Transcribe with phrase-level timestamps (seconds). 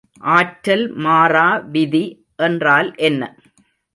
[0.35, 1.43] ஆற்றல் மாறா
[1.67, 2.03] விதி
[2.39, 3.21] என்றால் என்ன?